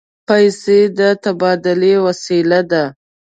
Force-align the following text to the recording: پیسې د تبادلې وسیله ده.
پیسې 0.27 0.79
د 0.97 0.99
تبادلې 1.23 1.93
وسیله 2.05 2.59
ده. 2.71 2.83